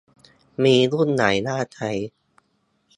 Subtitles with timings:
[0.63, 1.89] มีรุ่นไหนน่าใช้